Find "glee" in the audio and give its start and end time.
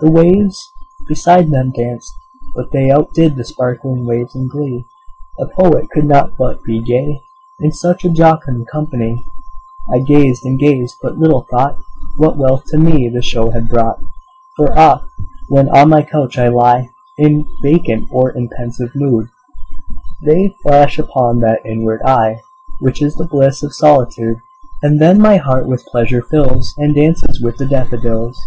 4.48-4.86